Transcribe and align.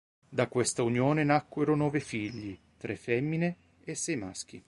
Da 0.27 0.47
questa 0.47 0.81
unione 0.81 1.23
nacquero 1.23 1.75
nove 1.75 1.99
figli, 1.99 2.57
tre 2.75 2.95
femmine 2.95 3.55
e 3.83 3.93
sei 3.93 4.15
maschi. 4.17 4.59